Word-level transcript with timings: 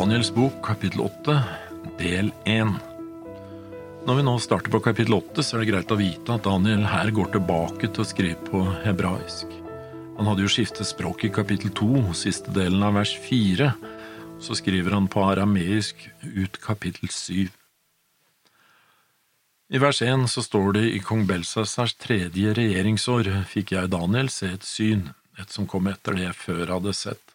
Daniels 0.00 0.30
bok, 0.32 0.62
kapittel 0.64 1.02
8, 1.04 1.32
del 1.98 2.30
1. 2.48 2.70
Når 4.08 4.16
vi 4.16 4.22
nå 4.24 4.32
starter 4.40 4.72
på 4.72 4.78
kapittel 4.80 5.12
8, 5.12 5.42
så 5.44 5.58
er 5.58 5.60
det 5.60 5.66
greit 5.68 5.90
å 5.92 5.98
vite 6.00 6.32
at 6.32 6.46
Daniel 6.46 6.86
her 6.88 7.10
går 7.12 7.28
tilbake 7.34 7.90
til 7.90 8.00
å 8.00 8.06
skrive 8.08 8.38
på 8.46 8.62
hebraisk. 8.80 9.52
Han 10.16 10.30
hadde 10.30 10.46
jo 10.46 10.52
skiftet 10.54 10.88
språk 10.88 11.26
i 11.28 11.32
kapittel 11.36 11.68
2, 11.76 12.14
siste 12.16 12.48
delen 12.56 12.80
av 12.86 12.96
vers 12.96 13.12
4. 13.26 13.68
Så 14.40 14.56
skriver 14.56 14.96
han 14.96 15.10
på 15.12 15.20
arameisk 15.34 16.06
ut 16.24 16.56
kapittel 16.64 17.12
7. 17.12 17.50
I 19.68 19.82
vers 19.84 20.00
1 20.00 20.30
så 20.32 20.46
står 20.46 20.78
det 20.78 20.86
i 20.94 21.02
kong 21.04 21.26
Belsasars 21.28 21.92
tredje 22.00 22.56
regjeringsår 22.56 23.28
fikk 23.52 23.76
jeg 23.76 23.92
Daniel 23.92 24.32
se 24.32 24.48
et 24.56 24.64
syn, 24.64 25.10
et 25.36 25.52
som 25.52 25.68
kom 25.68 25.92
etter 25.92 26.16
det 26.16 26.30
jeg 26.30 26.40
før 26.46 26.78
hadde 26.78 26.96
sett. 26.96 27.29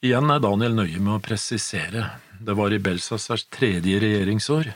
Igjen 0.00 0.30
er 0.32 0.40
Daniel 0.40 0.72
nøye 0.78 0.96
med 0.96 1.12
å 1.18 1.20
presisere. 1.20 2.06
Det 2.40 2.54
var 2.56 2.72
i 2.72 2.78
Belsasars 2.80 3.42
tredje 3.52 3.98
regjeringsår, 4.00 4.70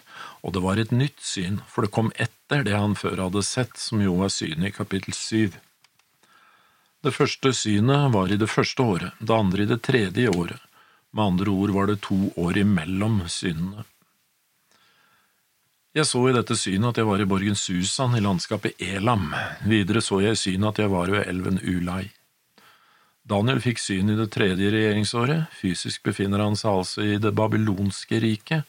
og 0.44 0.52
det 0.52 0.60
var 0.60 0.80
et 0.80 0.90
nytt 0.92 1.22
syn, 1.24 1.62
for 1.64 1.86
det 1.86 1.94
kom 1.96 2.10
etter 2.20 2.66
det 2.66 2.74
han 2.76 2.92
før 2.92 3.22
hadde 3.22 3.40
sett, 3.46 3.78
som 3.80 4.02
jo 4.04 4.18
var 4.18 4.28
synet 4.34 4.68
i 4.68 4.74
kapittel 4.76 5.16
syv. 5.16 5.56
Det 7.00 7.12
første 7.16 7.54
synet 7.56 8.12
var 8.12 8.32
i 8.32 8.36
det 8.40 8.50
første 8.52 8.84
året, 8.84 9.16
det 9.16 9.32
andre 9.32 9.64
i 9.64 9.70
det 9.70 9.80
tredje 9.86 10.28
året. 10.28 10.60
Med 11.16 11.24
andre 11.24 11.54
ord 11.56 11.72
var 11.72 11.88
det 11.88 12.02
to 12.04 12.18
år 12.44 12.60
imellom 12.60 13.22
synene. 13.24 13.86
Jeg 15.96 16.04
så 16.10 16.20
i 16.28 16.34
dette 16.36 16.56
synet 16.58 16.90
at 16.90 17.00
jeg 17.00 17.08
var 17.08 17.22
i 17.22 17.28
borgen 17.30 17.56
Susan 17.56 18.16
i 18.18 18.20
landskapet 18.20 18.76
Elam. 18.82 19.30
Videre 19.64 20.04
så 20.04 20.20
jeg 20.20 20.36
i 20.36 20.42
synet 20.42 20.74
at 20.74 20.82
jeg 20.84 20.92
var 20.92 21.12
ved 21.16 21.24
elven 21.30 21.62
Ulai. 21.62 22.10
Daniel 23.24 23.60
fikk 23.64 23.78
syn 23.80 24.12
i 24.12 24.18
det 24.18 24.26
tredje 24.34 24.68
regjeringsåret, 24.68 25.46
fysisk 25.56 26.02
befinner 26.04 26.42
han 26.44 26.58
seg 26.60 26.80
altså 26.82 27.04
i 27.08 27.14
det 27.16 27.32
babylonske 27.32 28.20
riket, 28.20 28.68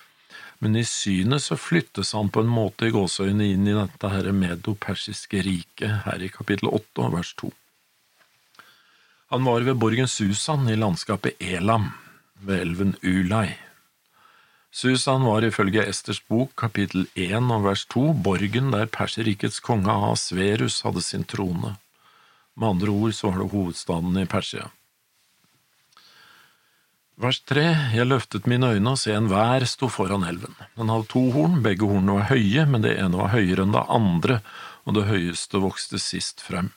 men 0.64 0.78
i 0.80 0.86
synet 0.88 1.44
så 1.44 1.58
flyttes 1.59 2.14
han 2.16 2.31
på 2.31 2.45
en 2.45 2.52
måte 2.52 2.88
i 2.88 2.94
gåseøynene 2.95 3.50
inn 3.52 3.67
i 3.67 3.75
dette 3.75 4.12
her 4.14 4.31
medo-persiske 4.31 5.44
riket, 5.44 6.00
her 6.08 6.23
i 6.23 6.31
kapittel 6.31 6.72
8 6.72 7.12
vers 7.17 7.34
2. 7.44 7.52
Han 9.36 9.44
var 9.44 9.67
ved 9.67 9.75
borgen 9.81 10.08
Susan 10.08 10.69
i 10.72 10.80
landskapet 10.80 11.36
Elam, 11.44 11.92
ved 12.40 12.62
elven 12.64 12.95
Ulai. 13.03 13.58
Susan 14.72 15.23
var 15.28 15.44
ifølge 15.44 15.84
Esters 15.84 16.22
bok 16.30 16.56
kapittel 16.59 17.09
1 17.16 17.52
og 17.52 17.67
vers 17.67 17.84
2 17.92 18.14
borgen 18.23 18.72
der 18.72 18.88
Perserrikets 18.88 19.59
konge 19.59 19.92
Asverus 20.14 20.81
hadde 20.88 21.03
sin 21.03 21.28
trone. 21.28 21.75
Med 22.56 22.70
andre 22.70 22.92
ord 22.92 23.16
så 23.16 23.31
var 23.31 23.42
det 23.42 23.52
hovedstaden 23.52 24.17
i 24.22 24.25
Persia. 24.30 24.70
Vers 27.16 27.39
tre, 27.47 27.64
jeg 27.95 28.08
løftet 28.09 28.47
mine 28.52 28.73
øyne 28.75 28.92
og 28.92 29.00
se 29.00 29.14
en 29.16 29.30
vær 29.31 29.64
sto 29.72 29.88
foran 29.92 30.25
elven. 30.28 30.56
Den 30.75 30.92
hadde 30.92 31.08
to 31.12 31.30
horn, 31.31 31.62
begge 31.64 31.88
hornene 31.88 32.17
var 32.17 32.28
høye, 32.34 32.66
men 32.67 32.84
det 32.84 32.97
ene 33.00 33.22
var 33.22 33.31
høyere 33.31 33.64
enn 33.64 33.75
det 33.75 33.86
andre, 33.88 34.42
og 34.84 34.97
det 34.97 35.08
høyeste 35.08 35.62
vokste 35.64 36.00
sist 36.02 36.44
frem. 36.44 36.73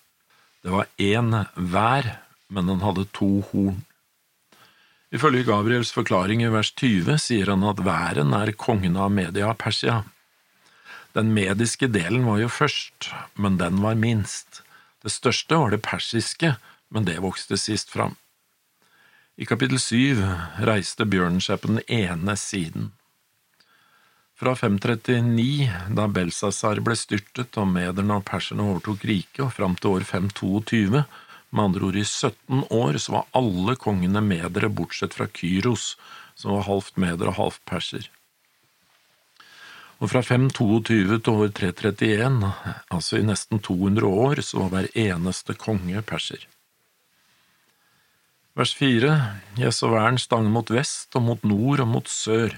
Det 0.62 0.70
var 0.74 0.86
én 1.02 1.34
vær, 1.54 2.12
men 2.54 2.70
den 2.70 2.84
hadde 2.86 3.08
to 3.18 3.40
horn. 3.50 3.82
Ifølge 5.10 5.46
Gabriels 5.48 5.90
forklaring 5.94 6.42
i 6.44 6.52
vers 6.52 6.70
20 6.76 7.18
sier 7.22 7.50
han 7.50 7.66
at 7.66 7.82
væren 7.82 8.34
er 8.36 8.52
kongen 8.52 8.98
av 9.00 9.10
Media 9.14 9.50
Persia. 9.58 10.02
Den 11.16 11.32
mediske 11.34 11.88
delen 11.90 12.26
var 12.28 12.42
jo 12.42 12.50
først, 12.52 13.10
men 13.34 13.56
den 13.58 13.80
var 13.82 13.98
minst. 13.98 14.62
Det 15.02 15.12
største 15.14 15.58
var 15.60 15.70
det 15.70 15.84
persiske, 15.86 16.56
men 16.90 17.06
det 17.06 17.20
vokste 17.22 17.58
sist 17.60 17.92
fram. 17.92 18.16
I 19.38 19.46
kapittel 19.46 19.78
syv 19.78 20.24
reiste 20.66 21.06
bjørnen 21.06 21.42
seg 21.44 21.60
på 21.62 21.70
den 21.70 21.82
ene 21.86 22.34
siden. 22.38 22.90
Fra 24.38 24.54
539, 24.58 25.70
da 25.94 26.06
Belsazar 26.10 26.80
ble 26.86 26.94
styrtet 26.98 27.58
og 27.58 27.70
mederne 27.70 28.18
og 28.18 28.26
perserne 28.26 28.66
overtok 28.66 29.06
riket, 29.06 29.42
og 29.46 29.54
fram 29.54 29.74
til 29.78 29.98
år 29.98 30.06
522, 30.06 31.02
med 31.50 31.64
andre 31.64 31.88
ord 31.88 31.98
i 31.98 32.04
17 32.04 32.66
år, 32.74 32.98
så 33.02 33.14
var 33.14 33.30
alle 33.38 33.74
kongene 33.80 34.22
medere 34.22 34.70
bortsett 34.70 35.16
fra 35.16 35.26
Kyros, 35.30 35.94
som 36.38 36.54
var 36.54 36.68
halvt 36.68 36.98
meder 37.02 37.30
og 37.32 37.38
halvt 37.38 37.64
perser 37.70 38.10
og 39.98 40.12
fra 40.12 40.22
522 40.22 41.18
til 41.18 41.32
år 41.42 41.50
331, 41.58 42.52
altså 42.94 43.18
i 43.18 43.24
nesten 43.26 43.58
200 43.58 44.06
år, 44.06 44.42
så 44.46 44.62
var 44.62 44.70
hver 44.74 44.88
eneste 44.94 45.56
konge 45.58 46.02
perser. 46.06 46.44
Vers 48.58 48.74
4 48.78 49.10
«Jesu 49.58 49.84
så 49.84 49.90
væren 49.92 50.18
stange 50.18 50.50
mot 50.50 50.70
vest 50.70 51.14
og 51.18 51.24
mot 51.26 51.44
nord 51.46 51.82
og 51.82 51.90
mot 51.90 52.10
sør. 52.10 52.54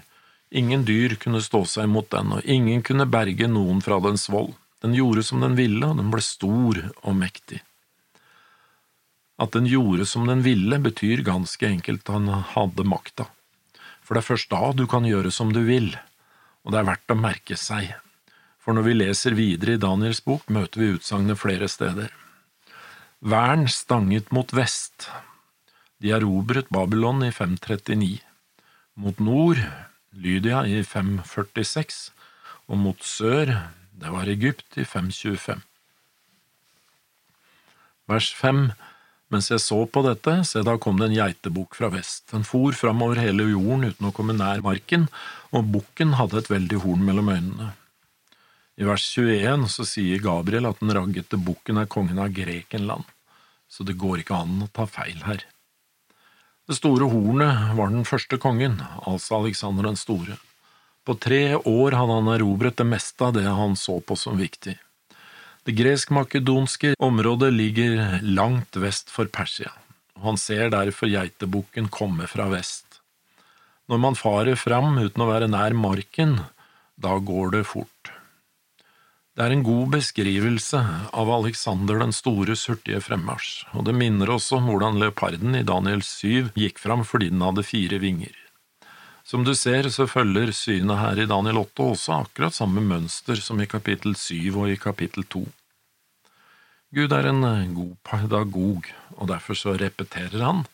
Ingen 0.51 0.85
dyr 0.89 1.17
kunne 1.21 1.41
stå 1.45 1.63
seg 1.69 1.89
mot 1.89 2.09
den, 2.13 2.33
og 2.37 2.45
ingen 2.45 2.85
kunne 2.85 3.09
berge 3.09 3.49
noen 3.49 3.81
fra 3.85 4.01
dens 4.05 4.29
vold. 4.33 4.55
Den 4.81 4.97
gjorde 4.97 5.25
som 5.25 5.45
den 5.45 5.57
ville, 5.57 5.85
og 5.87 5.97
den 6.01 6.13
ble 6.13 6.25
stor 6.25 6.81
og 7.03 7.17
mektig. 7.17 7.61
At 9.41 9.53
den 9.57 9.69
gjorde 9.69 10.09
som 10.09 10.29
den 10.29 10.45
ville, 10.45 10.81
betyr 10.81 11.25
ganske 11.25 11.69
enkelt 11.69 12.05
at 12.09 12.17
han 12.17 12.29
hadde 12.53 12.89
makta. 12.89 13.29
For 14.05 14.17
det 14.17 14.25
er 14.25 14.31
først 14.33 14.53
da 14.53 14.73
du 14.77 14.87
kan 14.91 15.09
gjøre 15.09 15.33
som 15.33 15.53
du 15.53 15.63
vil 15.69 15.95
og 16.65 16.73
det 16.73 16.81
er 16.81 16.89
verdt 16.89 17.13
å 17.15 17.19
merke 17.19 17.57
seg, 17.59 17.93
for 18.61 18.77
når 18.77 18.87
vi 18.87 18.97
leser 18.99 19.37
videre 19.39 19.77
i 19.77 19.81
Daniels 19.81 20.21
bok, 20.25 20.45
møter 20.53 20.83
vi 20.83 20.93
utsagnet 20.97 21.41
flere 21.41 21.69
steder. 21.71 22.13
Vern 23.21 23.67
stanget 23.69 24.31
mot 24.33 24.53
vest. 24.57 25.09
De 26.01 26.13
erobret 26.17 26.69
Babylon 26.73 27.25
i 27.27 27.33
539. 27.33 28.21
Mot 29.01 29.21
nord 29.21 29.61
Lydia 30.13 30.65
i 30.67 30.81
546, 30.85 32.11
og 32.69 32.81
mot 32.81 33.05
sør, 33.05 33.53
det 33.97 34.13
var 34.13 34.31
Egypt 34.33 34.79
i 34.81 34.85
525. 34.85 35.61
Vers 38.11 38.31
5 38.35 38.71
mens 39.31 39.51
jeg 39.53 39.63
så 39.63 39.85
på 39.87 40.03
dette, 40.05 40.41
se 40.47 40.63
da 40.67 40.77
kom 40.83 40.99
det 40.99 41.11
en 41.11 41.17
geitebukk 41.17 41.77
fra 41.79 41.91
vest. 41.95 42.27
Den 42.33 42.47
for 42.47 42.75
framover 42.77 43.21
hele 43.23 43.47
jorden 43.53 43.87
uten 43.87 44.09
å 44.09 44.15
komme 44.15 44.35
nær 44.37 44.63
marken, 44.67 45.07
og 45.55 45.71
bukken 45.75 46.17
hadde 46.19 46.43
et 46.43 46.51
veldig 46.51 46.83
horn 46.85 47.07
mellom 47.07 47.31
øynene. 47.31 47.71
I 48.81 48.87
vers 48.89 49.05
21 49.13 49.69
så 49.69 49.87
sier 49.87 50.23
Gabriel 50.25 50.67
at 50.71 50.83
den 50.83 50.93
raggete 50.97 51.39
bukken 51.39 51.79
er 51.83 51.89
kongen 51.91 52.19
av 52.23 52.35
Grekenland, 52.35 53.07
så 53.71 53.87
det 53.87 53.99
går 54.01 54.23
ikke 54.23 54.43
an 54.43 54.67
å 54.67 54.71
ta 54.75 54.87
feil 54.91 55.23
her. 55.27 55.47
Det 56.71 56.79
store 56.79 57.09
hornet 57.11 57.75
var 57.77 57.91
den 57.91 58.07
første 58.07 58.39
kongen, 58.39 58.79
altså 59.07 59.41
Alexander 59.41 59.89
den 59.89 59.99
store. 59.99 60.39
På 61.07 61.17
tre 61.19 61.57
år 61.57 61.97
hadde 61.99 62.19
han 62.19 62.31
erobret 62.35 62.79
det 62.79 62.87
meste 62.87 63.27
av 63.27 63.35
det 63.35 63.47
han 63.47 63.75
så 63.79 63.99
på 64.01 64.17
som 64.19 64.39
viktig. 64.39 64.77
Det 65.69 65.75
gresk-makedonske 65.77 66.95
området 67.05 67.51
ligger 67.53 68.21
langt 68.25 68.79
vest 68.81 69.11
for 69.13 69.29
Persia, 69.29 69.69
og 70.17 70.31
han 70.31 70.41
ser 70.41 70.73
derfor 70.73 71.11
geitebukken 71.13 71.91
komme 71.93 72.29
fra 72.33 72.49
vest. 72.49 73.03
Når 73.93 74.01
man 74.01 74.17
farer 74.17 74.57
fram 74.57 74.97
uten 74.97 75.21
å 75.21 75.29
være 75.29 75.51
nær 75.53 75.77
marken, 75.77 76.39
da 76.97 77.19
går 77.19 77.53
det 77.59 77.67
fort. 77.69 78.13
Det 79.37 79.45
er 79.45 79.53
en 79.53 79.67
god 79.67 79.93
beskrivelse 79.99 80.81
av 81.13 81.31
Alexander 81.37 82.01
den 82.01 82.17
stores 82.17 82.65
hurtige 82.71 83.03
fremmarsj, 83.05 83.67
og 83.77 83.85
det 83.89 83.99
minner 84.01 84.33
oss 84.33 84.49
om 84.57 84.65
hvordan 84.69 84.97
leoparden 85.01 85.61
i 85.61 85.67
Daniel 85.67 86.01
7 86.01 86.57
gikk 86.57 86.81
fram 86.81 87.05
fordi 87.05 87.29
den 87.35 87.45
hadde 87.45 87.69
fire 87.69 88.01
vinger. 88.01 88.33
Som 89.31 89.45
du 89.47 89.53
ser, 89.55 89.87
så 89.95 90.09
følger 90.11 90.51
synet 90.51 90.99
her 90.99 91.21
i 91.23 91.25
Daniel 91.31 91.61
8 91.61 91.85
også 91.93 92.15
akkurat 92.17 92.57
samme 92.57 92.83
mønster 92.83 93.39
som 93.39 93.61
i 93.63 93.67
kapittel 93.71 94.17
7 94.19 94.57
og 94.59 94.73
i 94.73 94.79
kapittel 94.81 95.23
2. 95.23 95.43
Gud 96.99 97.13
er 97.15 97.29
en 97.31 97.45
eh, 97.47 97.69
god 97.71 97.93
pedagog, 98.03 98.89
og 99.15 99.29
derfor 99.31 99.55
så 99.55 99.77
repeterer 99.79 100.43
han, 100.43 100.65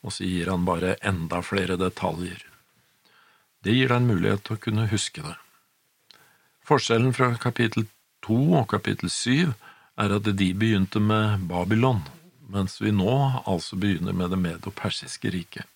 og 0.00 0.14
så 0.16 0.24
gir 0.24 0.48
han 0.48 0.64
bare 0.64 0.94
enda 1.04 1.42
flere 1.44 1.76
detaljer. 1.76 2.40
Det 3.60 3.76
gir 3.76 3.92
deg 3.92 4.00
en 4.00 4.08
mulighet 4.08 4.46
til 4.46 4.56
å 4.56 4.62
kunne 4.64 4.88
huske 4.88 5.26
det. 5.26 5.36
Forskjellen 6.64 7.12
fra 7.12 7.34
kapittel 7.44 7.84
2 8.24 8.38
og 8.62 8.70
kapittel 8.72 9.12
7 9.12 9.52
er 10.00 10.16
at 10.16 10.32
de 10.32 10.48
begynte 10.56 11.02
med 11.12 11.44
Babylon, 11.52 12.00
mens 12.56 12.80
vi 12.80 12.96
nå 12.96 13.18
altså 13.44 13.76
begynner 13.76 14.16
med 14.16 14.32
det 14.32 14.40
medo-persiske 14.48 15.36
riket. 15.36 15.68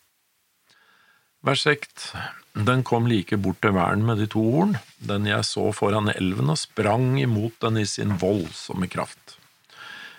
Vers 1.46 1.62
6. 1.62 2.12
Den 2.52 2.80
kom 2.82 3.04
like 3.06 3.36
bort 3.38 3.60
til 3.62 3.76
væren 3.76 4.00
med 4.02 4.18
de 4.18 4.24
to 4.26 4.40
horn, 4.50 4.72
den 4.98 5.28
jeg 5.28 5.46
så 5.46 5.68
foran 5.70 6.10
elven, 6.10 6.50
og 6.50 6.58
sprang 6.58 7.20
imot 7.22 7.60
den 7.62 7.78
i 7.78 7.84
sin 7.86 8.16
voldsomme 8.18 8.88
kraft. 8.90 9.36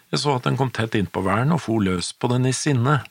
Jeg 0.07 0.21
så 0.21 0.37
at 0.37 0.47
den 0.47 0.55
kom 0.55 0.71
tett 0.71 0.95
innpå 0.95 1.25
væren 1.25 1.51
og 1.51 1.59
for 1.65 1.83
løs 1.83 2.13
på 2.15 2.31
den 2.31 2.47
i 2.47 2.55
sinne. 2.55 3.01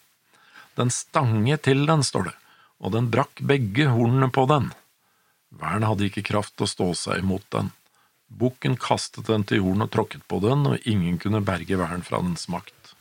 Den 0.80 0.88
stange 0.88 1.60
til 1.60 1.84
den, 1.84 2.00
står 2.00 2.30
det, 2.30 2.34
og 2.80 2.96
den 2.96 3.12
brakk 3.12 3.44
begge 3.52 3.90
hornene 3.92 4.32
på 4.32 4.48
den. 4.48 4.72
Væren 5.52 5.84
hadde 5.84 6.08
ikke 6.08 6.24
kraft 6.32 6.56
til 6.56 6.64
å 6.64 6.72
stå 6.72 6.90
seg 6.96 7.20
imot 7.20 7.44
den. 7.52 7.72
Bukken 8.32 8.80
kastet 8.80 9.28
den 9.28 9.44
til 9.44 9.60
jorden 9.60 9.84
og 9.84 9.92
tråkket 9.92 10.24
på 10.24 10.40
den, 10.40 10.64
og 10.72 10.88
ingen 10.88 11.20
kunne 11.20 11.44
berge 11.44 11.76
væren 11.76 12.06
fra 12.06 12.24
dens 12.24 12.48
makt. 12.48 12.96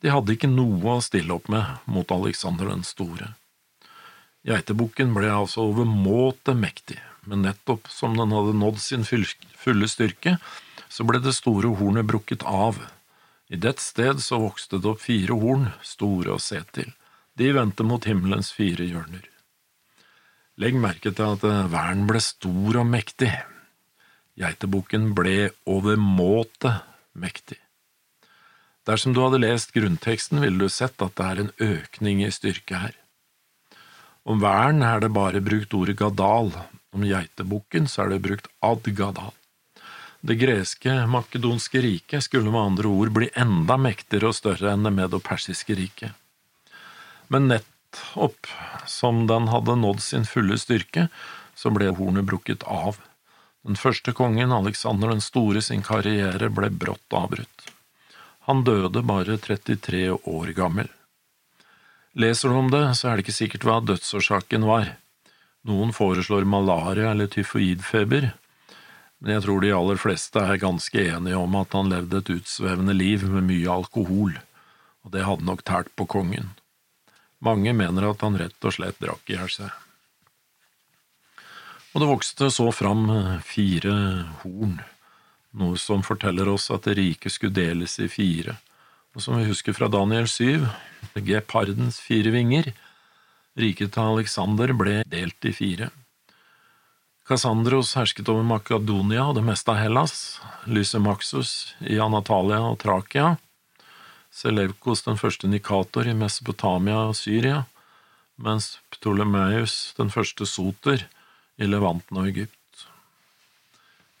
De 0.00 0.16
hadde 0.16 0.32
ikke 0.32 0.48
noe 0.48 0.96
å 0.96 1.02
stille 1.04 1.36
opp 1.36 1.52
med 1.52 1.84
mot 1.84 2.22
Alexander 2.22 2.72
den 2.72 2.88
store. 2.88 3.36
Geitebukken 4.46 5.10
ble 5.16 5.30
altså 5.32 5.64
overmåte 5.72 6.54
mektig, 6.54 7.00
men 7.26 7.42
nettopp 7.42 7.88
som 7.90 8.14
den 8.14 8.34
hadde 8.34 8.54
nådd 8.54 8.78
sin 8.78 9.02
fulle 9.06 9.88
styrke, 9.90 10.36
så 10.88 11.06
ble 11.06 11.18
det 11.22 11.34
store 11.34 11.72
hornet 11.80 12.06
brukket 12.06 12.46
av. 12.46 12.78
I 13.50 13.58
dets 13.58 13.90
sted 13.90 14.22
så 14.22 14.38
vokste 14.42 14.78
det 14.78 14.92
opp 14.92 15.02
fire 15.02 15.34
horn, 15.34 15.70
store 15.82 16.36
å 16.36 16.42
se 16.42 16.60
til. 16.76 16.92
De 17.36 17.50
vendte 17.52 17.84
mot 17.86 18.06
himmelens 18.06 18.52
fire 18.54 18.86
hjørner. 18.86 19.26
Legg 20.56 20.78
merke 20.80 21.10
til 21.12 21.34
at 21.34 21.42
væren 21.44 22.06
ble 22.08 22.22
stor 22.22 22.78
og 22.80 22.86
mektig. 22.88 23.32
Geitebukken 24.40 25.10
ble 25.16 25.50
overmåte 25.68 26.78
mektig. 27.18 27.58
Dersom 28.86 29.12
du 29.12 29.20
hadde 29.24 29.42
lest 29.42 29.74
grunnteksten, 29.74 30.38
ville 30.40 30.62
du 30.62 30.70
sett 30.70 31.02
at 31.02 31.18
det 31.18 31.26
er 31.26 31.42
en 31.42 31.52
økning 31.58 32.22
i 32.22 32.30
styrke 32.30 32.78
her. 32.86 32.94
Om 34.26 34.40
vern 34.42 34.82
er 34.82 35.00
det 35.04 35.12
bare 35.14 35.40
brukt 35.40 35.74
ordet 35.78 36.00
gadal, 36.00 36.50
om 36.90 37.04
geitebukken 37.06 37.86
så 37.86 38.02
er 38.02 38.16
det 38.16 38.24
brukt 38.24 38.48
ad-gadal. 38.64 39.34
Det 40.26 40.34
greske 40.40 40.94
makedonske 41.06 41.82
riket 41.84 42.24
skulle 42.26 42.50
med 42.50 42.72
andre 42.72 42.90
ord 42.90 43.12
bli 43.14 43.28
enda 43.38 43.76
mektigere 43.78 44.32
og 44.32 44.34
større 44.34 44.72
enn 44.72 44.82
det 44.88 44.90
medopersiske 44.96 45.76
riket. 45.78 46.16
Men 47.30 47.46
nettopp 47.52 48.50
som 48.90 49.28
den 49.30 49.46
hadde 49.52 49.78
nådd 49.78 50.02
sin 50.02 50.26
fulle 50.26 50.58
styrke, 50.58 51.06
så 51.54 51.70
ble 51.70 51.92
hornet 51.94 52.26
brukket 52.26 52.66
av. 52.66 52.98
Den 53.62 53.78
første 53.78 54.10
kongen, 54.10 54.50
Alexander 54.52 55.14
den 55.14 55.22
store, 55.22 55.62
sin 55.62 55.86
karriere 55.86 56.50
ble 56.50 56.72
brått 56.74 57.14
avbrutt. 57.14 57.70
Han 58.50 58.66
døde 58.66 59.06
bare 59.06 59.38
33 59.38 60.08
år 60.10 60.54
gammel. 60.58 60.90
Leser 62.16 62.48
du 62.48 62.54
om 62.54 62.70
det, 62.72 62.94
så 62.96 63.10
er 63.10 63.18
det 63.18 63.26
ikke 63.26 63.36
sikkert 63.36 63.64
hva 63.68 63.76
dødsårsaken 63.84 64.62
var. 64.64 64.94
Noen 65.68 65.90
foreslår 65.92 66.46
malaria 66.48 67.10
eller 67.12 67.28
tyfoidfeber, 67.28 68.30
men 69.20 69.32
jeg 69.34 69.44
tror 69.44 69.60
de 69.60 69.72
aller 69.76 70.00
fleste 70.00 70.40
er 70.40 70.62
ganske 70.62 71.02
enige 71.02 71.36
om 71.36 71.58
at 71.60 71.76
han 71.76 71.92
levde 71.92 72.22
et 72.22 72.32
utsvevende 72.38 72.96
liv 72.96 73.26
med 73.28 73.44
mye 73.50 73.68
alkohol, 73.68 74.38
og 75.04 75.12
det 75.12 75.26
hadde 75.28 75.44
nok 75.44 75.64
tært 75.68 75.92
på 75.92 76.08
kongen. 76.08 76.54
Mange 77.44 77.76
mener 77.76 78.08
at 78.08 78.24
han 78.24 78.40
rett 78.40 78.64
og 78.64 78.78
slett 78.78 78.96
drakk 79.02 79.28
i 79.28 79.36
hjel 79.36 79.52
seg. 79.52 79.72
Og 81.92 82.00
det 82.00 82.08
vokste 82.08 82.48
så 82.52 82.70
fram 82.72 83.10
fire 83.44 83.92
horn, 84.40 84.78
noe 85.56 85.76
som 85.80 86.04
forteller 86.04 86.48
oss 86.48 86.70
at 86.72 86.88
det 86.88 86.96
rike 86.96 87.32
skulle 87.32 87.56
deles 87.60 88.00
i 88.00 88.08
fire. 88.08 88.56
Og 89.16 89.22
som 89.24 89.38
vi 89.40 89.46
husker 89.48 89.72
fra 89.72 89.86
Daniel 89.88 90.26
7, 90.28 90.66
gepardens 91.24 91.96
fire 92.04 92.28
vinger, 92.34 92.66
riket 93.56 93.94
til 93.94 94.10
Alexander 94.12 94.74
ble 94.76 94.98
delt 95.08 95.46
i 95.48 95.54
fire. 95.56 95.88
Kassandros 97.26 97.94
hersket 97.96 98.28
over 98.28 98.44
Makedonia 98.44 99.24
og 99.24 99.38
det 99.38 99.44
meste 99.46 99.72
av 99.72 99.80
Hellas, 99.80 100.36
Lysemaxus 100.68 101.52
i 101.80 101.96
Anatalia 101.96 102.60
og 102.68 102.76
Trakia, 102.82 103.38
Selevkos 104.36 105.06
den 105.06 105.16
første 105.16 105.48
Nikator 105.48 106.04
i 106.04 106.12
Mesopotamia 106.12 107.06
og 107.08 107.16
Syria, 107.16 107.62
mens 108.36 108.74
Ptolemeus 108.92 109.94
den 109.96 110.12
første 110.12 110.44
Soter 110.44 111.06
i 111.56 111.64
Levanten 111.64 112.20
og 112.20 112.28
Egypt. 112.28 112.84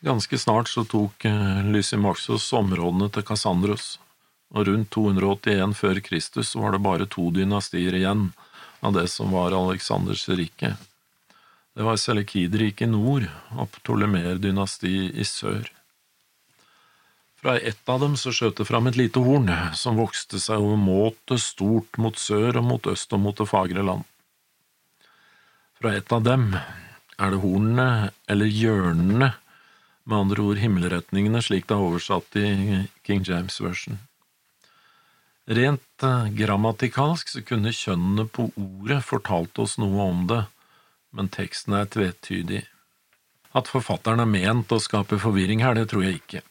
Ganske 0.00 0.40
snart 0.40 0.72
så 0.72 0.88
tok 0.88 1.28
Lysimaxus 1.68 2.48
områdene 2.56 3.12
til 3.12 3.28
Kassandros 3.28 3.98
og 4.54 4.68
rundt 4.68 4.90
281 4.94 5.74
før 5.78 6.00
Kristus 6.04 6.54
var 6.54 6.74
det 6.74 6.84
bare 6.84 7.08
to 7.10 7.30
dynastier 7.34 7.96
igjen 7.98 8.28
av 8.84 8.94
det 8.94 9.08
som 9.10 9.32
var 9.34 9.56
Aleksanders 9.56 10.28
rike. 10.28 10.76
Det 11.76 11.84
var 11.84 11.98
Selekidriket 12.00 12.86
i 12.86 12.90
nord 12.90 13.26
og 13.56 13.68
Ptolemer-dynasti 13.74 14.94
i 15.12 15.26
sør. 15.28 15.66
Fra 17.36 17.58
ett 17.58 17.88
av 17.92 18.00
dem 18.00 18.16
så 18.16 18.32
skjøt 18.32 18.56
det 18.62 18.64
fram 18.66 18.88
et 18.88 18.96
lite 18.96 19.20
horn, 19.20 19.50
som 19.76 19.98
vokste 20.00 20.40
seg 20.40 20.62
overmåte 20.62 21.36
stort 21.42 21.98
mot 22.00 22.16
sør 22.16 22.62
og 22.62 22.64
mot 22.70 22.88
øst 22.90 23.12
og 23.12 23.22
mot 23.26 23.36
det 23.36 23.48
fagre 23.50 23.84
land. 23.84 24.06
Fra 25.76 25.92
ett 25.94 26.12
av 26.12 26.24
dem 26.24 26.54
er 26.56 27.32
det 27.32 27.42
hornene, 27.42 28.10
eller 28.26 28.48
hjørnene, 28.48 29.34
med 30.06 30.18
andre 30.18 30.42
ord 30.48 30.58
himmelretningene, 30.62 31.42
slik 31.42 31.66
det 31.68 31.76
er 31.76 31.84
oversatt 31.84 32.36
i 32.38 32.48
King 33.04 33.24
James 33.26 33.60
version. 33.60 33.98
Rent 35.46 36.02
eh, 36.02 36.28
grammatikalsk 36.34 37.30
så 37.30 37.42
kunne 37.46 37.70
kjønnene 37.70 38.26
på 38.26 38.48
ordet 38.58 39.04
fortalt 39.06 39.58
oss 39.62 39.76
noe 39.78 40.08
om 40.10 40.24
det, 40.26 40.42
men 41.14 41.30
teksten 41.30 41.76
er 41.78 41.86
tvetydig. 41.86 42.64
At 43.56 43.70
forfatteren 43.70 44.24
er 44.24 44.30
ment 44.30 44.74
å 44.74 44.82
skape 44.82 45.20
forvirring 45.22 45.62
her, 45.62 45.78
det 45.78 45.88
tror 45.92 46.02
jeg 46.02 46.18
ikke. 46.18 46.42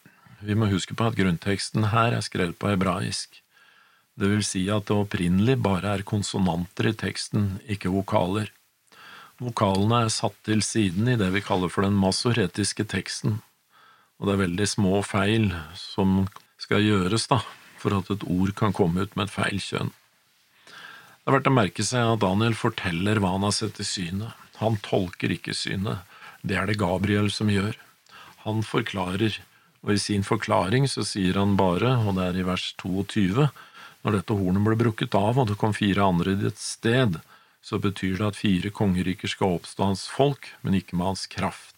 Vi 0.45 0.55
må 0.55 0.69
huske 0.71 0.95
på 0.95 1.09
at 1.09 1.17
grunnteksten 1.17 1.89
her 1.91 2.15
er 2.15 2.23
skrevet 2.23 2.55
på 2.61 2.71
hebraisk. 2.71 3.41
Det 4.15 4.29
vil 4.31 4.45
si 4.47 4.63
at 4.71 4.87
det 4.87 4.95
opprinnelig 4.95 5.57
bare 5.59 5.97
er 5.97 6.05
konsonanter 6.07 6.93
i 6.93 6.95
teksten, 6.95 7.57
ikke 7.67 7.91
vokaler. 7.91 8.47
Vokalene 9.43 10.05
er 10.05 10.13
satt 10.13 10.37
til 10.47 10.63
siden 10.63 11.11
i 11.11 11.17
det 11.19 11.27
vi 11.35 11.43
kaller 11.43 11.67
for 11.67 11.83
den 11.83 11.97
masoretiske 11.99 12.87
teksten, 12.87 13.41
og 14.15 14.29
det 14.29 14.37
er 14.37 14.43
veldig 14.45 14.67
små 14.71 15.03
feil 15.03 15.49
som 15.75 16.29
skal 16.63 16.79
gjøres, 16.85 17.27
da, 17.27 17.41
for 17.85 17.95
at 17.97 18.09
et 18.09 18.25
ord 18.25 18.51
kan 18.57 18.73
komme 18.73 19.05
ut 19.05 19.13
med 19.15 19.27
et 19.27 19.35
feil 19.35 19.61
kjønn. 19.61 19.93
Det 20.65 21.29
er 21.29 21.37
verdt 21.37 21.49
å 21.49 21.53
merke 21.53 21.85
seg 21.85 22.05
at 22.05 22.21
Daniel 22.21 22.57
forteller 22.57 23.21
hva 23.21 23.35
han 23.35 23.45
har 23.45 23.53
sett 23.53 23.81
i 23.81 23.85
synet. 23.85 24.33
Han 24.61 24.77
tolker 24.85 25.33
ikke 25.33 25.55
synet, 25.57 26.01
det 26.45 26.57
er 26.57 26.69
det 26.69 26.79
Gabriel 26.81 27.31
som 27.33 27.49
gjør. 27.49 27.77
Han 28.45 28.61
forklarer, 28.65 29.39
og 29.85 29.93
i 29.93 30.01
sin 30.01 30.25
forklaring 30.25 30.85
så 30.89 31.05
sier 31.05 31.37
han 31.41 31.57
bare, 31.59 31.95
og 32.05 32.17
det 32.17 32.29
er 32.29 32.41
i 32.41 32.47
vers 32.47 32.67
22, 32.81 33.49
når 34.05 34.19
dette 34.19 34.37
hornet 34.37 34.65
ble 34.65 34.77
brukket 34.77 35.17
av 35.17 35.41
og 35.41 35.49
det 35.49 35.57
kom 35.61 35.73
fire 35.73 36.05
andre 36.05 36.35
i 36.35 36.41
ditt 36.45 36.61
sted, 36.61 37.19
så 37.65 37.81
betyr 37.81 38.19
det 38.19 38.27
at 38.29 38.37
fire 38.37 38.69
kongeriker 38.69 39.29
skal 39.29 39.57
oppstå 39.57 39.89
hans 39.89 40.05
folk, 40.13 40.51
men 40.61 40.77
ikke 40.77 40.97
med 40.97 41.13
hans 41.13 41.25
kraft 41.29 41.73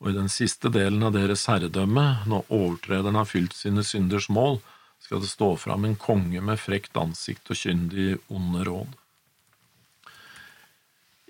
og 0.00 0.10
i 0.10 0.16
den 0.16 0.30
siste 0.32 0.70
delen 0.72 1.02
av 1.04 1.12
deres 1.12 1.44
herredømme, 1.50 2.24
når 2.28 2.48
overtrederen 2.48 3.18
har 3.20 3.28
fylt 3.28 3.54
sine 3.56 3.84
synders 3.84 4.30
mål, 4.32 4.58
skal 5.00 5.20
det 5.20 5.30
stå 5.32 5.56
fram 5.56 5.84
en 5.84 5.96
konge 5.96 6.40
med 6.44 6.60
frekt 6.60 6.96
ansikt 7.00 7.50
og 7.50 7.58
kyndig 7.58 8.18
onde 8.28 8.64
råd. 8.68 8.96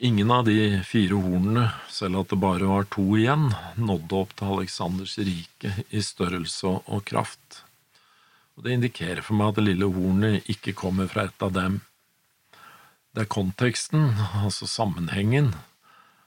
Ingen 0.03 0.31
av 0.33 0.47
de 0.47 0.81
fire 0.89 1.17
hornene, 1.21 1.67
selv 1.93 2.23
at 2.23 2.31
det 2.33 2.41
bare 2.41 2.69
var 2.71 2.87
to 2.89 3.05
igjen, 3.19 3.50
nådde 3.77 4.17
opp 4.17 4.31
til 4.37 4.55
Aleksanders 4.55 5.19
rike 5.21 5.75
i 5.93 6.00
størrelse 6.00 6.73
og 6.89 7.05
kraft. 7.11 7.61
Og 8.57 8.65
Det 8.65 8.79
indikerer 8.79 9.21
for 9.25 9.37
meg 9.37 9.53
at 9.53 9.61
det 9.61 9.67
lille 9.67 9.89
hornet 9.93 10.49
ikke 10.49 10.73
kommer 10.77 11.09
fra 11.09 11.29
et 11.29 11.45
av 11.45 11.53
dem. 11.53 11.81
Det 13.12 13.27
er 13.27 13.33
konteksten, 13.33 14.12
altså 14.41 14.69
sammenhengen, 14.69 15.53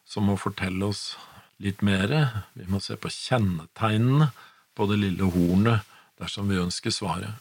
som 0.05 0.29
må 0.29 0.37
fortelle 0.37 0.89
oss 0.93 1.15
litt 1.57 1.81
mere. 1.81 2.45
Vi 2.53 2.69
må 2.69 2.81
se 2.81 2.97
på 2.97 3.09
kjennetegnene 3.09 4.29
på 4.77 4.85
det 4.89 5.01
lille 5.01 5.33
hornet 5.33 5.92
dersom 6.21 6.51
vi 6.51 6.61
ønsker 6.61 6.93
svaret. 6.93 7.33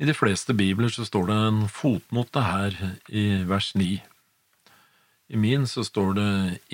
I 0.00 0.08
de 0.08 0.14
fleste 0.16 0.54
bibler 0.56 0.90
så 0.90 1.04
står 1.06 1.28
det 1.28 1.36
en 1.36 1.60
fotnote 1.70 2.42
her 2.46 2.76
i 3.12 3.44
vers 3.48 3.72
9. 3.76 4.00
I 5.32 5.40
min 5.40 5.66
så 5.68 5.84
står 5.84 6.16
det 6.16 6.30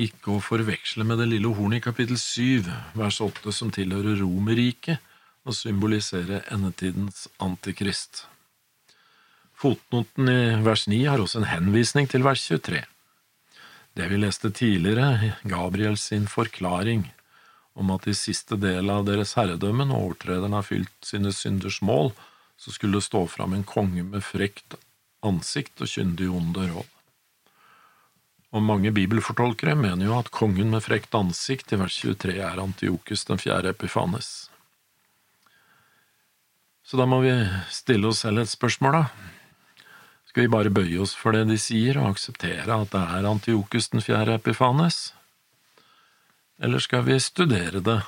ikke 0.08 0.32
å 0.34 0.42
forveksle 0.42 1.04
med 1.06 1.20
det 1.20 1.28
lille 1.34 1.50
hornet 1.54 1.82
i 1.82 1.84
kapittel 1.84 2.18
7, 2.18 2.66
vers 2.98 3.20
8, 3.22 3.52
som 3.54 3.70
tilhører 3.74 4.18
Romerriket 4.22 5.04
og 5.48 5.56
symboliserer 5.56 6.46
endetidens 6.54 7.26
antikrist. 7.42 8.24
Fotnoten 9.58 10.30
i 10.30 10.40
vers 10.62 10.86
9 10.90 11.02
har 11.10 11.22
også 11.22 11.42
en 11.42 11.50
henvisning 11.50 12.08
til 12.10 12.22
vers 12.26 12.42
23. 12.46 12.82
Det 13.98 14.06
vi 14.10 14.18
leste 14.20 14.50
tidligere, 14.54 15.34
Gabriels 15.42 16.06
forklaring 16.30 17.08
om 17.78 17.94
at 17.94 18.08
i 18.10 18.16
siste 18.16 18.58
del 18.58 18.90
av 18.90 19.06
deres 19.06 19.36
herredømme, 19.38 19.86
når 19.86 20.08
overtrederen 20.08 20.56
har 20.56 20.66
fylt 20.66 20.94
sine 21.06 21.32
synders 21.34 21.78
mål, 21.84 22.10
så 22.58 22.74
skulle 22.74 22.98
det 22.98 23.06
stå 23.06 23.22
fram 23.30 23.54
en 23.54 23.66
konge 23.66 24.02
med 24.02 24.24
frekt 24.26 24.74
ansikt 25.26 25.82
og 25.82 25.90
kyndig 25.90 26.26
onde 26.30 26.66
råd. 26.72 26.94
Og 28.56 28.64
mange 28.64 28.90
bibelfortolkere 28.96 29.76
mener 29.76 30.08
jo 30.08 30.16
at 30.16 30.30
kongen 30.34 30.72
med 30.72 30.82
frekt 30.82 31.14
ansikt 31.14 31.74
i 31.74 31.78
vers 31.78 31.98
23 32.00 32.38
er 32.40 32.62
Antiokus 32.62 33.26
den 33.28 33.40
fjerde 33.40 33.74
Epifanes. 33.74 34.48
Så 36.88 36.96
da 36.96 37.04
må 37.04 37.20
vi 37.20 37.34
stille 37.70 38.08
oss 38.08 38.22
selv 38.24 38.40
et 38.40 38.50
spørsmål, 38.50 38.96
da. 38.96 39.84
Skal 40.30 40.46
vi 40.46 40.52
bare 40.54 40.72
bøye 40.72 41.02
oss 41.04 41.12
for 41.16 41.36
det 41.36 41.44
de 41.50 41.58
sier, 41.60 42.00
og 42.00 42.14
akseptere 42.14 42.64
at 42.72 42.90
det 42.94 43.04
er 43.18 43.28
Antiokus 43.28 43.90
den 43.92 44.04
fjerde 44.04 44.38
Epifanes? 44.40 45.10
Eller 46.58 46.82
skal 46.82 47.04
vi 47.06 47.18
studere 47.20 47.82
det 47.84 48.00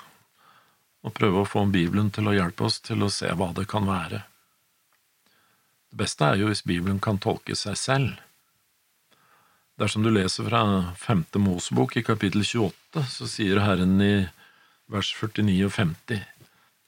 og 1.00 1.14
prøve 1.16 1.42
å 1.42 1.48
få 1.48 1.64
Bibelen 1.72 2.10
til 2.12 2.28
å 2.28 2.34
hjelpe 2.36 2.66
oss 2.68 2.80
til 2.84 3.02
å 3.02 3.12
se 3.12 3.30
hva 3.32 3.52
det 3.56 3.66
kan 3.70 3.86
være? 3.88 4.24
Det 5.90 5.98
beste 6.02 6.26
er 6.26 6.42
jo 6.42 6.50
hvis 6.50 6.66
Bibelen 6.66 7.00
kan 7.02 7.18
tolke 7.18 7.56
seg 7.58 7.78
selv. 7.78 8.10
Dersom 9.80 10.04
du 10.04 10.10
leser 10.12 10.44
fra 10.46 10.62
femte 11.00 11.40
Mosebok 11.40 11.96
i 11.96 12.04
kapittel 12.04 12.44
28, 12.44 13.06
så 13.08 13.30
sier 13.30 13.62
Herren 13.64 13.96
i 14.04 14.14
vers 14.90 15.14
49 15.16 15.64
og 15.66 15.74
50 15.78 16.20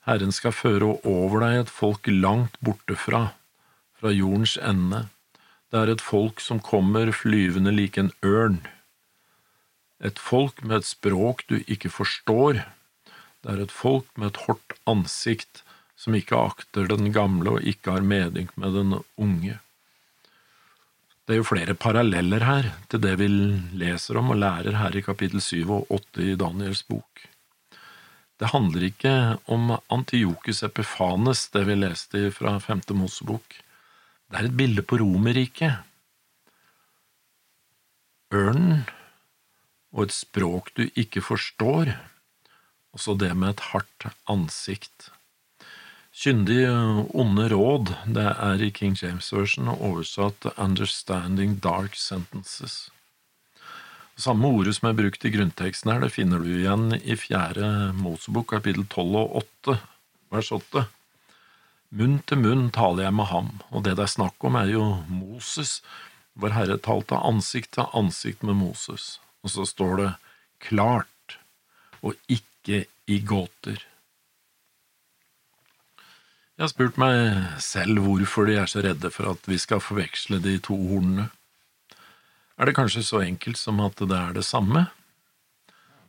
Herren 0.02 0.34
skal 0.34 0.54
føre 0.54 0.96
over 1.06 1.44
deg 1.44 1.60
et 1.60 1.70
folk 1.70 2.08
langt 2.10 2.56
borte 2.64 2.96
fra, 2.98 3.28
fra 3.94 4.10
jordens 4.10 4.56
ende. 4.58 5.04
Det 5.70 5.78
er 5.78 5.92
et 5.92 6.02
folk 6.02 6.42
som 6.42 6.58
kommer 6.58 7.12
flyvende 7.14 7.70
lik 7.74 7.98
en 8.00 8.10
ørn. 8.26 8.58
Et 10.02 10.18
folk 10.18 10.62
med 10.66 10.80
et 10.80 10.88
språk 10.88 11.44
du 11.48 11.60
ikke 11.62 11.90
forstår. 11.92 12.64
Det 13.42 13.50
er 13.52 13.62
et 13.62 13.74
folk 13.74 14.08
med 14.18 14.32
et 14.32 14.40
hardt 14.46 14.74
ansikt 14.90 15.62
som 15.98 16.16
ikke 16.18 16.38
akter 16.38 16.88
den 16.90 17.12
gamle 17.14 17.58
og 17.58 17.68
ikke 17.68 17.94
har 17.94 18.06
medynk 18.06 18.56
med 18.58 18.74
den 18.74 18.96
unge. 19.16 19.58
Det 21.22 21.36
er 21.36 21.38
jo 21.38 21.46
flere 21.46 21.76
paralleller 21.78 22.42
her 22.42 22.72
til 22.90 23.02
det 23.04 23.12
vi 23.20 23.28
leser 23.78 24.18
om 24.18 24.32
og 24.34 24.40
lærer 24.42 24.74
her 24.80 24.96
i 24.98 25.04
kapittel 25.06 25.40
7 25.40 25.60
og 25.70 25.92
8 25.94 26.24
i 26.32 26.34
Daniels 26.38 26.82
bok. 26.88 27.22
Det 28.42 28.50
handler 28.50 28.88
ikke 28.88 29.12
om 29.54 29.70
Antiokus 29.94 30.64
Epifanes, 30.66 31.44
det 31.54 31.62
vi 31.68 31.76
leste 31.78 32.24
fra 32.34 32.56
femte 32.58 32.96
Mosebok. 32.98 33.54
Det 34.26 34.40
er 34.40 34.48
et 34.48 34.56
bilde 34.58 34.82
på 34.82 34.98
Romerriket. 34.98 35.78
Ørnen 38.34 38.82
og 39.92 40.06
et 40.06 40.14
språk 40.16 40.72
du 40.76 40.86
ikke 40.98 41.22
forstår, 41.24 41.94
og 42.92 43.00
så 43.00 43.16
det 43.16 43.32
med 43.36 43.54
et 43.54 43.66
hardt 43.72 44.08
ansikt. 44.30 45.10
Kyndig 46.12 46.66
onde 47.16 47.46
råd, 47.48 47.94
det 48.12 48.26
er 48.36 48.60
i 48.60 48.72
King 48.74 48.96
James 49.00 49.30
Version 49.32 49.70
oversatt 49.72 50.44
Understanding 50.58 51.56
Dark 51.64 51.96
Sentences. 51.96 52.90
Samme 54.20 54.50
ordet 54.52 54.74
som 54.76 54.90
er 54.90 54.98
brukt 54.98 55.24
i 55.24 55.32
grunnteksten 55.32 55.88
her, 55.88 56.02
det 56.04 56.12
finner 56.12 56.42
du 56.42 56.50
igjen 56.52 56.92
i 57.00 57.16
fjerde 57.16 57.94
Mosebok, 57.96 58.50
kapittel 58.52 58.84
12 58.84 59.16
og 59.22 59.38
8, 59.40 59.78
vers 60.36 60.52
8. 60.52 60.84
Munn 61.96 62.20
til 62.28 62.40
munn 62.40 62.68
taler 62.72 63.06
jeg 63.06 63.16
med 63.16 63.30
ham, 63.32 63.48
og 63.72 63.84
det 63.86 63.96
det 63.96 64.04
er 64.04 64.12
snakk 64.12 64.44
om, 64.44 64.60
er 64.60 64.68
jo 64.72 64.84
Moses. 65.08 65.80
Vår 66.36 66.52
Herre 66.56 66.76
talte 66.80 67.16
ansikt 67.16 67.72
til 67.76 67.88
ansikt 67.96 68.44
med 68.44 68.60
Moses, 68.60 69.16
og 69.42 69.50
så 69.50 69.66
står 69.66 69.96
det 70.00 70.10
klart 70.62 71.38
og 72.02 72.14
ikke 72.30 72.84
i 73.10 73.18
gåter. 73.26 73.82
Jeg 76.56 76.68
har 76.68 76.70
spurt 76.70 76.98
meg 77.00 77.60
selv 77.64 78.02
hvorfor 78.04 78.46
de 78.46 78.58
er 78.60 78.68
så 78.70 78.82
redde 78.84 79.10
for 79.10 79.32
at 79.32 79.46
vi 79.50 79.58
skal 79.58 79.82
forveksle 79.82 80.38
de 80.44 80.58
to 80.62 80.76
hornene. 80.76 81.30
Er 82.60 82.68
det 82.68 82.76
kanskje 82.76 83.02
så 83.02 83.22
enkelt 83.24 83.58
som 83.58 83.80
at 83.82 83.98
det 83.98 84.18
er 84.18 84.36
det 84.36 84.44
samme? 84.46 84.84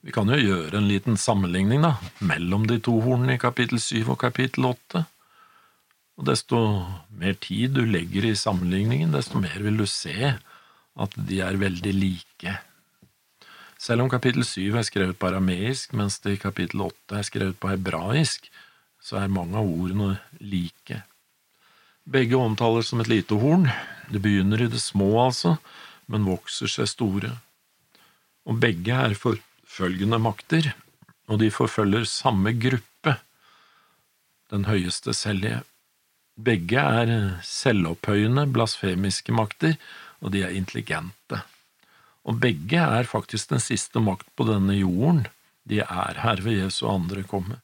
Vi 0.03 0.11
kan 0.11 0.27
jo 0.29 0.37
gjøre 0.37 0.77
en 0.77 0.89
liten 0.89 1.17
sammenligning 1.17 1.81
da, 1.85 1.95
mellom 2.19 2.67
de 2.67 2.77
to 2.83 2.97
hornene 3.01 3.37
i 3.37 3.41
kapittel 3.41 3.79
syv 3.81 4.11
og 4.13 4.19
kapittel 4.25 4.67
åtte. 4.73 5.05
Og 6.19 6.27
desto 6.27 6.59
mer 7.17 7.37
tid 7.41 7.73
du 7.77 7.81
legger 7.87 8.27
i 8.27 8.35
sammenligningen, 8.37 9.15
desto 9.15 9.39
mer 9.41 9.55
vil 9.63 9.79
du 9.79 9.87
se 9.89 10.35
at 10.93 11.15
de 11.17 11.39
er 11.41 11.57
veldig 11.57 11.93
like. 11.95 12.57
Selv 13.83 14.05
om 14.05 14.11
kapittel 14.11 14.45
syv 14.47 14.77
er 14.79 14.85
skrevet 14.87 15.17
på 15.19 15.27
arameisk, 15.27 15.91
mens 15.97 16.21
det 16.23 16.37
i 16.37 16.39
kapittel 16.39 16.85
åtte 16.85 17.17
er 17.19 17.25
skrevet 17.27 17.57
på 17.59 17.67
hebraisk, 17.73 18.47
så 19.03 19.17
er 19.19 19.33
mange 19.33 19.59
av 19.59 19.67
ordene 19.67 20.13
like. 20.39 21.01
Begge 22.07 22.39
omtales 22.39 22.91
som 22.91 23.03
et 23.03 23.11
lite 23.11 23.35
horn, 23.41 23.67
det 24.07 24.21
begynner 24.23 24.63
i 24.63 24.69
det 24.71 24.79
små 24.79 25.09
altså, 25.25 25.57
men 26.07 26.27
vokser 26.27 26.71
seg 26.71 26.87
store. 26.91 27.33
Og 28.47 28.59
begge 28.63 28.95
er 28.95 29.19
forfølgende 29.19 30.19
makter, 30.19 30.71
og 31.27 31.43
de 31.43 31.51
forfølger 31.51 32.07
samme 32.07 32.55
gruppe, 32.55 33.17
den 34.51 34.67
høyeste 34.69 35.15
sellige. 35.17 35.63
Begge 36.39 36.79
er 36.79 37.15
selvopphøyende, 37.43 38.47
blasfemiske 38.47 39.35
makter, 39.35 39.75
og 40.23 40.31
de 40.31 40.43
er 40.47 40.55
intelligente. 40.55 41.43
Og 42.24 42.39
begge 42.44 42.80
er 42.80 43.10
faktisk 43.10 43.51
den 43.51 43.62
siste 43.63 44.00
makt 44.03 44.30
på 44.38 44.48
denne 44.48 44.77
jorden, 44.77 45.25
de 45.68 45.82
er 45.84 46.20
her 46.24 46.42
ved 46.44 46.60
Jesu 46.62 46.86
andre 46.92 47.24
komme 47.27 47.60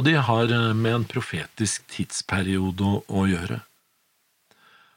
og 0.00 0.06
de 0.06 0.16
har 0.16 0.48
eh, 0.48 0.72
med 0.72 0.94
en 0.94 1.08
profetisk 1.08 1.84
tidsperiode 1.92 2.86
å, 3.04 3.24
gjøre. 3.28 3.60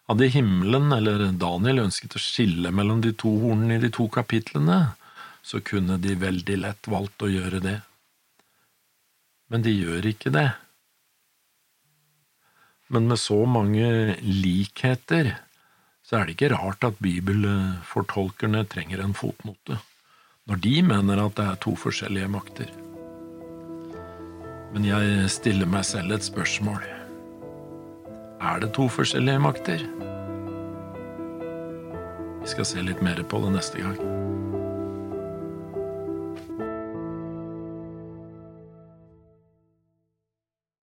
Hadde 0.08 0.30
himmelen 0.32 0.92
eller 0.96 1.26
Daniel 1.40 1.86
ønsket 1.86 2.16
å 2.16 2.22
skille 2.24 2.72
mellom 2.76 3.02
de 3.04 3.12
to 3.20 3.32
hornene 3.42 3.76
i 3.76 3.84
de 3.84 3.92
to 3.92 4.08
kapitlene, 4.12 4.96
så 5.44 5.60
kunne 5.60 6.00
de 6.00 6.16
veldig 6.20 6.60
lett 6.62 6.88
valgt 6.88 7.24
å 7.26 7.32
gjøre 7.32 7.60
det. 7.64 7.78
Men 9.52 9.66
de 9.66 9.74
gjør 9.76 10.08
ikke 10.14 10.32
det. 10.32 10.50
Men 12.88 13.10
med 13.10 13.20
så 13.20 13.42
mange 13.50 14.16
likheter, 14.24 15.34
så 16.04 16.20
er 16.20 16.28
det 16.28 16.36
ikke 16.36 16.52
rart 16.54 16.84
at 16.84 17.00
bibelfortolkerne 17.04 18.66
trenger 18.68 19.04
en 19.04 19.16
fotnote, 19.16 19.80
når 20.50 20.60
de 20.66 20.74
mener 20.84 21.22
at 21.24 21.38
det 21.40 21.46
er 21.46 21.62
to 21.64 21.76
forskjellige 21.80 22.32
makter. 22.32 22.74
Men 24.74 24.88
jeg 24.90 25.30
stiller 25.32 25.70
meg 25.70 25.86
selv 25.88 26.16
et 26.16 26.26
spørsmål. 26.26 26.84
Er 28.44 28.60
det 28.60 28.74
to 28.76 28.90
forskjellige 28.92 29.40
makter? 29.40 29.86
Vi 32.44 32.52
skal 32.52 32.68
se 32.68 32.84
litt 32.84 33.00
mer 33.06 33.24
på 33.24 33.40
det 33.46 33.54
neste 33.56 33.80
gang. 33.80 34.23